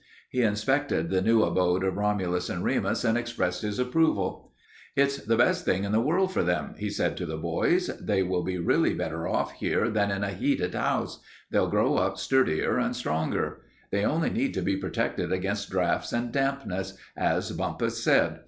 He 0.31 0.41
inspected 0.41 1.11
the 1.11 1.21
new 1.21 1.43
abode 1.43 1.83
of 1.83 1.95
Romulus 1.95 2.49
and 2.49 2.63
Remus 2.63 3.03
and 3.05 3.15
expressed 3.19 3.61
his 3.61 3.77
approval. 3.77 4.51
"It's 4.95 5.17
the 5.17 5.37
best 5.37 5.63
thing 5.63 5.83
in 5.83 5.91
the 5.91 6.01
world 6.01 6.31
for 6.33 6.41
them," 6.41 6.73
he 6.79 6.89
said 6.89 7.15
to 7.17 7.27
the 7.27 7.37
boys. 7.37 7.85
"They 8.01 8.23
will 8.23 8.43
be 8.43 8.57
really 8.57 8.95
better 8.95 9.27
off 9.27 9.51
here 9.51 9.91
than 9.91 10.09
in 10.09 10.23
a 10.23 10.31
heated 10.33 10.73
house. 10.73 11.19
They'll 11.51 11.69
grow 11.69 11.97
up 11.97 12.17
sturdier 12.17 12.79
and 12.79 12.95
stronger. 12.95 13.61
They 13.91 14.03
only 14.03 14.31
need 14.31 14.55
to 14.55 14.63
be 14.63 14.75
protected 14.75 15.31
against 15.31 15.69
draughts 15.69 16.11
and 16.11 16.31
dampness, 16.31 16.97
as 17.15 17.51
Bumpus 17.51 18.03
said. 18.03 18.39